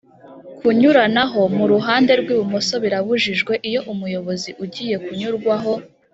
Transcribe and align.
Kunyuranaho 0.59 1.41
mu 1.57 1.65
ruhande 1.73 2.11
rw 2.21 2.27
ibumoso 2.33 2.75
birabujijwe 2.83 3.53
iyo 3.69 3.81
umuyobozi 3.93 4.49
ugiye 4.63 4.95
kunyurwaho 5.05 5.73